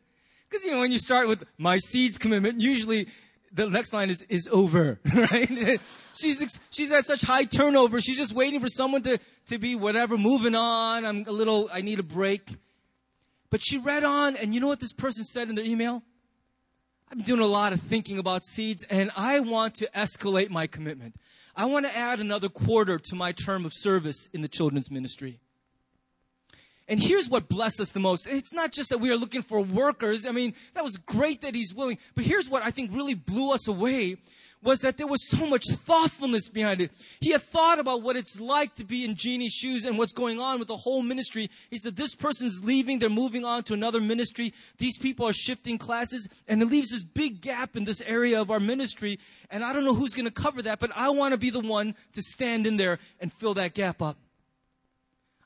[0.49, 3.09] Because, you know, when you start with my seeds commitment, usually
[3.53, 5.81] the next line is, is over, right?
[6.19, 8.01] she's, she's at such high turnover.
[8.01, 9.19] She's just waiting for someone to,
[9.49, 11.05] to be whatever, moving on.
[11.05, 12.57] I'm a little, I need a break.
[13.51, 16.03] But she read on, and you know what this person said in their email?
[17.15, 20.67] I've been doing a lot of thinking about seeds, and I want to escalate my
[20.67, 21.15] commitment.
[21.55, 25.39] I want to add another quarter to my term of service in the children's ministry.
[26.89, 28.27] And here's what blessed us the most.
[28.27, 30.27] It's not just that we are looking for workers.
[30.27, 31.99] I mean, that was great that he's willing.
[32.17, 34.17] But here's what I think really blew us away
[34.65, 36.91] was that there was so much thoughtfulness behind it.
[37.21, 40.41] He had thought about what it's like to be in Jeannie's shoes and what's going
[40.41, 41.51] on with the whole ministry.
[41.71, 42.99] He said, this person's leaving.
[42.99, 44.55] They're moving on to another ministry.
[44.79, 48.51] These people are shifting classes and it leaves this big gap in this area of
[48.51, 49.21] our ministry.
[49.51, 51.61] And I don't know who's going to cover that, but I want to be the
[51.61, 54.17] one to stand in there and fill that gap up.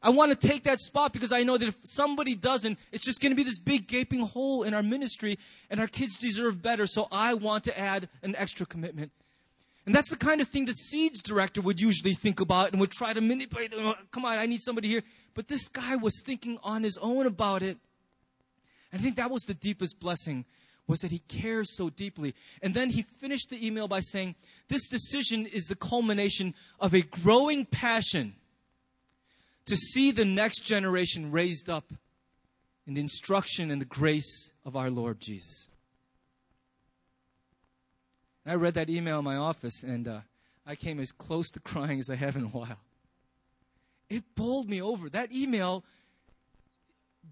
[0.02, 3.20] I want to take that spot because I know that if somebody doesn't, it's just
[3.20, 5.38] going to be this big gaping hole in our ministry,
[5.70, 6.86] and our kids deserve better.
[6.86, 9.10] So I want to add an extra commitment.
[9.86, 12.90] And that's the kind of thing the seeds director would usually think about and would
[12.90, 13.74] try to manipulate.
[14.10, 15.02] Come on, I need somebody here.
[15.34, 17.78] But this guy was thinking on his own about it.
[18.92, 20.44] I think that was the deepest blessing
[20.86, 22.34] was that he cares so deeply.
[22.62, 24.34] And then he finished the email by saying,
[24.68, 28.34] This decision is the culmination of a growing passion
[29.68, 31.92] to see the next generation raised up
[32.86, 35.68] in the instruction and the grace of our Lord Jesus.
[38.46, 40.20] I read that email in my office and uh,
[40.66, 42.78] I came as close to crying as I have in a while.
[44.08, 45.10] It bowled me over.
[45.10, 45.84] That email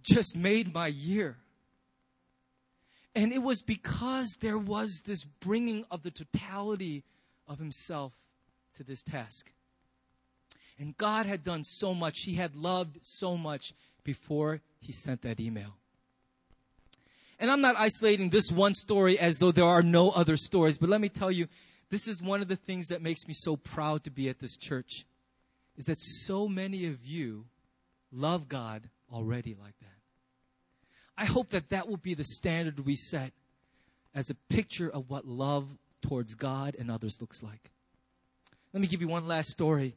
[0.03, 1.39] just made my year.
[3.14, 7.03] And it was because there was this bringing of the totality
[7.49, 8.12] of himself
[8.74, 9.53] to this task.
[10.78, 12.20] And God had done so much.
[12.20, 13.72] He had loved so much
[14.04, 15.76] before he sent that email.
[17.38, 20.88] And I'm not isolating this one story as though there are no other stories, but
[20.88, 21.48] let me tell you,
[21.90, 24.56] this is one of the things that makes me so proud to be at this
[24.56, 25.04] church
[25.76, 27.46] is that so many of you
[28.10, 29.88] love God already like that.
[31.16, 33.32] I hope that that will be the standard we set
[34.14, 37.70] as a picture of what love towards God and others looks like.
[38.72, 39.96] Let me give you one last story.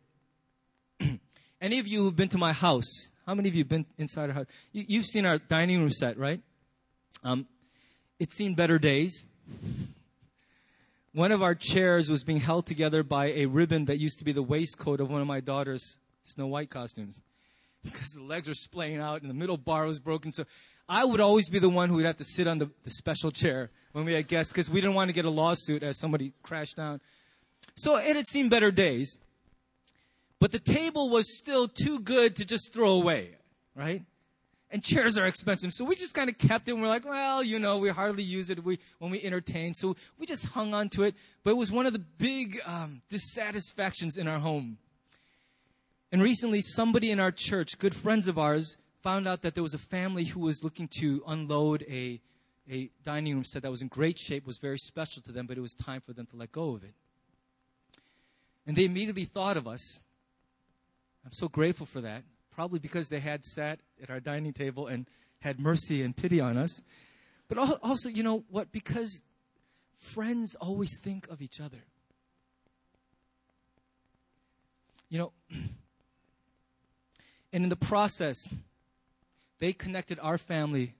[1.61, 4.29] Any of you who've been to my house, how many of you have been inside
[4.29, 4.45] our house?
[4.71, 6.41] You, have seen our dining room set, right?
[7.23, 7.47] Um,
[8.19, 9.25] it's seen better days.
[11.13, 14.31] One of our chairs was being held together by a ribbon that used to be
[14.31, 17.21] the waistcoat of one of my daughter's Snow White costumes.
[17.81, 20.33] Because the legs were splaying out and the middle bar was broken.
[20.33, 20.43] So
[20.89, 23.31] I would always be the one who would have to sit on the, the special
[23.31, 26.33] chair when we had guests because we didn't want to get a lawsuit as somebody
[26.43, 26.99] crashed down.
[27.75, 29.17] So it had seen better days.
[30.39, 33.35] But the table was still too good to just throw away,
[33.75, 34.03] right?
[34.71, 35.73] And chairs are expensive.
[35.73, 36.73] So we just kind of kept it.
[36.73, 39.73] We're like, well, you know, we hardly use it when we entertain.
[39.73, 41.15] So we just hung on to it.
[41.43, 44.77] But it was one of the big um, dissatisfactions in our home.
[46.11, 49.73] And recently, somebody in our church, good friends of ours, found out that there was
[49.73, 52.21] a family who was looking to unload a,
[52.69, 55.57] a dining room set that was in great shape, was very special to them, but
[55.57, 56.93] it was time for them to let go of it.
[58.67, 60.01] And they immediately thought of us
[61.25, 62.23] I'm so grateful for that.
[62.51, 65.07] Probably because they had sat at our dining table and
[65.39, 66.81] had mercy and pity on us.
[67.47, 68.71] But also, you know what?
[68.71, 69.21] Because
[69.97, 71.83] friends always think of each other.
[75.09, 75.31] You know,
[77.51, 78.37] and in the process,
[79.59, 80.93] they connected our family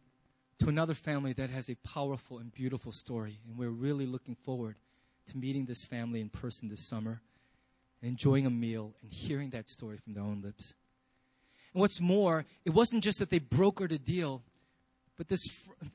[0.60, 3.40] to another family that has a powerful and beautiful story.
[3.48, 4.76] And we're really looking forward
[5.28, 7.22] to meeting this family in person this summer
[8.02, 10.74] enjoying a meal and hearing that story from their own lips.
[11.74, 14.44] And what's more, it wasn't just that they brokered a deal,
[15.18, 15.44] but this,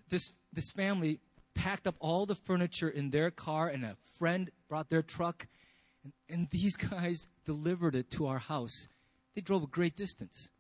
[0.09, 1.21] this, this family
[1.55, 5.47] packed up all the furniture in their car, and a friend brought their truck,
[6.03, 8.89] and, and these guys delivered it to our house.
[9.35, 10.51] They drove a great distance.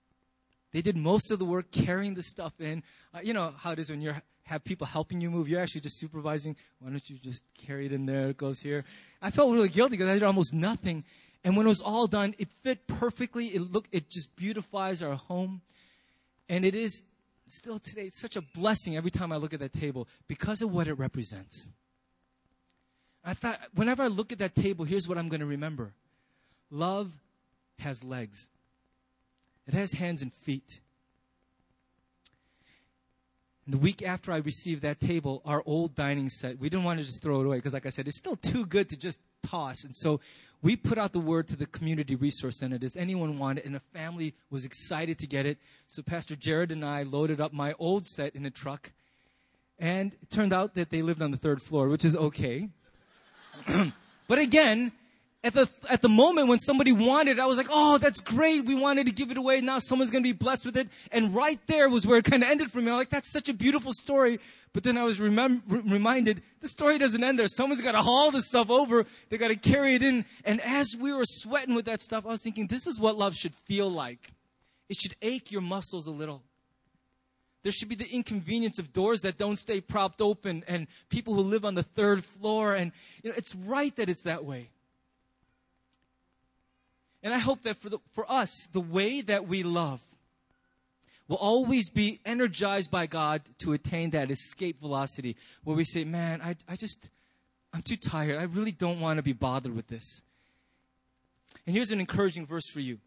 [0.72, 2.82] They did most of the work carrying the stuff in.
[3.14, 4.12] Uh, you know how it is when you
[4.44, 5.48] have people helping you move.
[5.48, 6.56] You're actually just supervising.
[6.80, 8.30] Why don't you just carry it in there?
[8.30, 8.84] It goes here.
[9.22, 11.04] I felt really guilty because I did almost nothing.
[11.44, 13.48] And when it was all done, it fit perfectly.
[13.48, 15.60] It looked, it just beautifies our home.
[16.48, 17.04] And it is
[17.46, 20.72] still today, it's such a blessing every time I look at that table because of
[20.72, 21.68] what it represents.
[23.22, 25.92] I thought, whenever I look at that table, here's what I'm going to remember
[26.70, 27.12] love
[27.78, 28.48] has legs,
[29.66, 30.80] it has hands and feet.
[33.66, 37.00] And the week after I received that table, our old dining set, we didn't want
[37.00, 39.20] to just throw it away because, like I said, it's still too good to just
[39.42, 39.84] toss.
[39.84, 40.20] And so
[40.64, 42.78] we put out the word to the community resource center.
[42.78, 43.66] Does anyone want it?
[43.66, 45.58] And a family was excited to get it.
[45.88, 48.90] So Pastor Jared and I loaded up my old set in a truck.
[49.78, 52.70] And it turned out that they lived on the third floor, which is okay.
[54.26, 54.92] but again,
[55.44, 58.64] at the, at the moment when somebody wanted it, I was like, oh, that's great.
[58.64, 59.60] We wanted to give it away.
[59.60, 60.88] Now someone's going to be blessed with it.
[61.12, 62.90] And right there was where it kind of ended for me.
[62.90, 64.40] I'm like, that's such a beautiful story.
[64.72, 67.46] But then I was remem- reminded the story doesn't end there.
[67.46, 69.04] Someone's got to haul this stuff over.
[69.28, 70.24] They got to carry it in.
[70.46, 73.34] And as we were sweating with that stuff, I was thinking, this is what love
[73.34, 74.32] should feel like.
[74.88, 76.42] It should ache your muscles a little.
[77.62, 81.42] There should be the inconvenience of doors that don't stay propped open and people who
[81.42, 82.74] live on the third floor.
[82.74, 82.92] And
[83.22, 84.70] you know, it's right that it's that way.
[87.24, 90.00] And I hope that for, the, for us, the way that we love
[91.26, 96.42] will always be energized by God to attain that escape velocity where we say, man,
[96.42, 97.10] I, I just,
[97.72, 98.38] I'm too tired.
[98.38, 100.20] I really don't want to be bothered with this.
[101.66, 102.98] And here's an encouraging verse for you.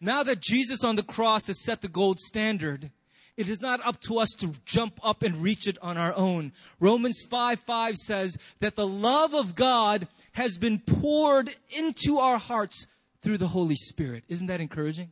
[0.00, 2.90] Now that Jesus on the cross has set the gold standard,
[3.36, 6.50] it is not up to us to jump up and reach it on our own.
[6.80, 12.88] Romans 5 5 says that the love of God has been poured into our hearts
[13.22, 14.24] through the Holy Spirit.
[14.28, 15.10] Isn't that encouraging?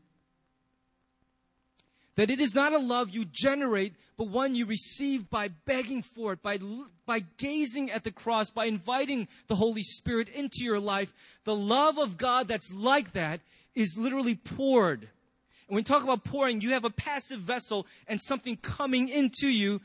[2.16, 6.34] That it is not a love you generate, but one you receive by begging for
[6.34, 6.58] it, by,
[7.06, 11.14] by gazing at the cross, by inviting the Holy Spirit into your life.
[11.44, 13.40] The love of God that's like that
[13.74, 15.02] is literally poured.
[15.02, 15.08] And
[15.68, 19.80] when we talk about pouring, you have a passive vessel and something coming into you.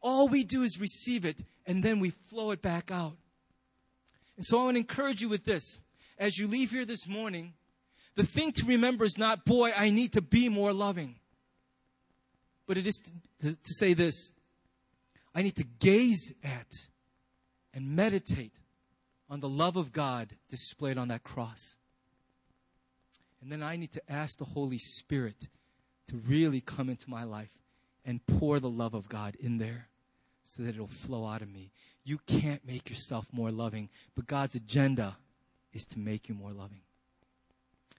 [0.00, 3.16] All we do is receive it and then we flow it back out.
[4.36, 5.80] And so I want to encourage you with this.
[6.18, 7.54] As you leave here this morning,
[8.16, 11.16] the thing to remember is not, boy, I need to be more loving.
[12.66, 14.30] But it is to, to, to say this
[15.34, 16.70] I need to gaze at
[17.72, 18.54] and meditate
[19.28, 21.76] on the love of God displayed on that cross.
[23.42, 25.48] And then I need to ask the Holy Spirit
[26.08, 27.58] to really come into my life
[28.04, 29.88] and pour the love of God in there
[30.44, 31.72] so that it'll flow out of me.
[32.04, 35.16] You can't make yourself more loving, but God's agenda
[35.72, 36.83] is to make you more loving.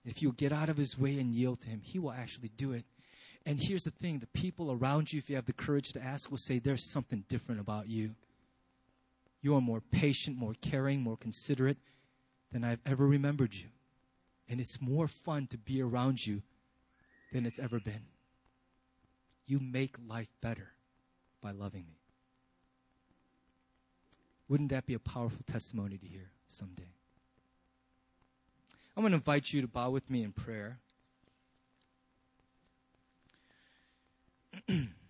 [0.05, 2.71] If you get out of his way and yield to him, he will actually do
[2.71, 2.85] it.
[3.45, 6.29] And here's the thing the people around you, if you have the courage to ask,
[6.29, 8.15] will say, There's something different about you.
[9.41, 11.77] You are more patient, more caring, more considerate
[12.51, 13.67] than I've ever remembered you.
[14.49, 16.41] And it's more fun to be around you
[17.31, 18.05] than it's ever been.
[19.45, 20.71] You make life better
[21.41, 21.99] by loving me.
[24.47, 26.93] Wouldn't that be a powerful testimony to hear someday?
[28.95, 30.79] I'm going to invite you to bow with me in prayer.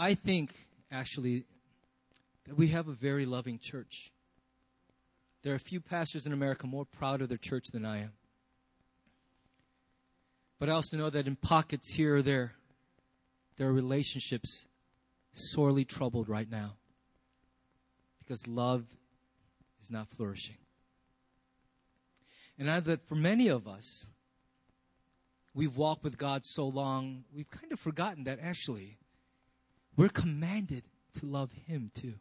[0.00, 0.54] I think,
[0.92, 1.44] actually,
[2.46, 4.12] that we have a very loving church.
[5.42, 8.12] There are few pastors in America more proud of their church than I am.
[10.60, 12.52] But I also know that in pockets here or there,
[13.56, 14.68] there are relationships
[15.34, 16.74] sorely troubled right now
[18.20, 18.84] because love
[19.82, 20.56] is not flourishing.
[22.56, 24.06] And I, know that for many of us,
[25.54, 28.98] we've walked with God so long, we've kind of forgotten that actually
[29.98, 30.84] we're commanded
[31.18, 32.14] to love Him too.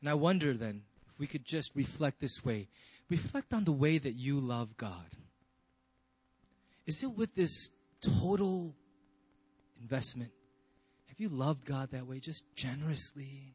[0.00, 0.82] And I wonder then
[1.12, 2.68] if we could just reflect this way
[3.10, 5.16] reflect on the way that you love God.
[6.86, 7.70] Is it with this
[8.00, 8.74] total
[9.80, 10.32] investment?
[11.06, 13.54] Have you loved God that way, just generously,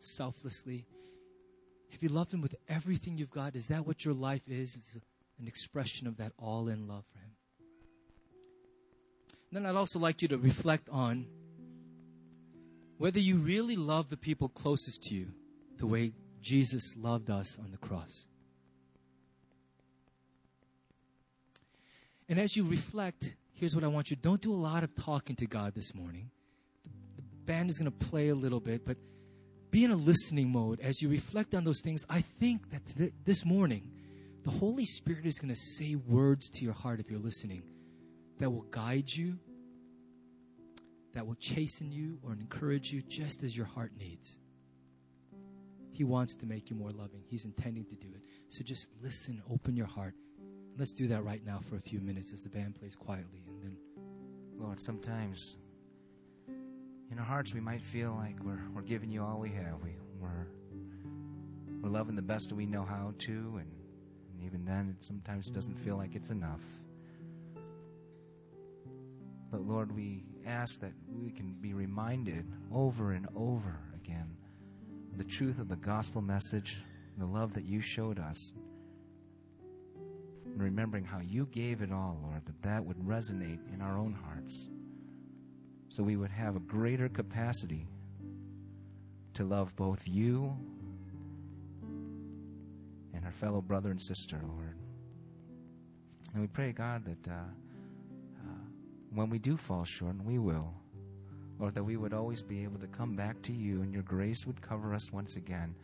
[0.00, 0.86] selflessly?
[1.90, 3.54] Have you loved Him with everything you've got?
[3.54, 4.74] Is that what your life is?
[4.74, 5.00] Is
[5.38, 7.30] an expression of that all in love for Him?
[9.52, 11.26] Then I'd also like you to reflect on
[12.98, 15.28] whether you really love the people closest to you
[15.78, 18.26] the way Jesus loved us on the cross.
[22.28, 25.34] And as you reflect, here's what I want you don't do a lot of talking
[25.36, 26.30] to God this morning.
[27.16, 28.98] The band is going to play a little bit, but
[29.70, 32.04] be in a listening mode as you reflect on those things.
[32.08, 33.90] I think that th- this morning,
[34.44, 37.62] the Holy Spirit is going to say words to your heart if you're listening
[38.40, 39.38] that will guide you,
[41.14, 44.38] that will chasten you or encourage you just as your heart needs.
[45.92, 47.22] He wants to make you more loving.
[47.28, 48.22] He's intending to do it.
[48.48, 50.14] So just listen, open your heart.
[50.78, 53.62] Let's do that right now for a few minutes as the band plays quietly and
[53.62, 53.76] then
[54.58, 55.58] Lord, sometimes
[57.10, 59.82] in our hearts we might feel like we're, we're giving you all we have.
[59.82, 60.48] We, we're,
[61.82, 63.70] we're loving the best we know how to, and,
[64.32, 66.60] and even then it sometimes doesn't feel like it's enough.
[69.50, 74.36] But Lord, we ask that we can be reminded over and over again
[75.16, 76.78] the truth of the gospel message,
[77.18, 78.52] the love that you showed us,
[80.44, 84.12] and remembering how you gave it all, Lord, that that would resonate in our own
[84.12, 84.68] hearts.
[85.88, 87.86] So we would have a greater capacity
[89.34, 90.56] to love both you
[93.12, 94.76] and our fellow brother and sister, Lord.
[96.32, 97.42] And we pray, God, that uh,
[99.12, 100.72] when we do fall short, and we will,
[101.58, 104.46] Lord, that we would always be able to come back to you and your grace
[104.46, 105.74] would cover us once again.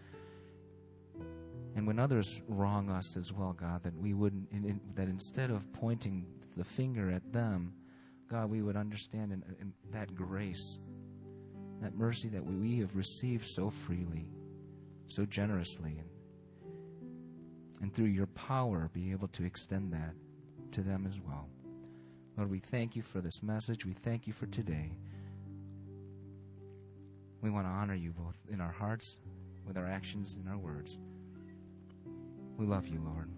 [1.74, 6.24] And when others wrong us as well, God, that we in, that instead of pointing
[6.56, 7.74] the finger at them,
[8.30, 10.80] God, we would understand in, in that grace,
[11.82, 14.26] that mercy that we, we have received so freely,
[15.06, 16.08] so generously, and,
[17.82, 20.14] and through your power be able to extend that
[20.72, 21.48] to them as well.
[22.36, 23.86] Lord, we thank you for this message.
[23.86, 24.92] We thank you for today.
[27.40, 29.18] We want to honor you both in our hearts,
[29.66, 30.98] with our actions, and our words.
[32.58, 33.30] We love you, Lord.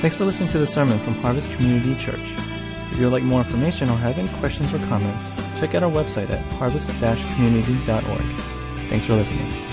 [0.00, 2.18] Thanks for listening to the sermon from Harvest Community Church.
[2.90, 5.30] If you would like more information or have any questions or comments,
[5.60, 8.22] check out our website at harvest-community.org.
[8.88, 9.71] Thanks for listening.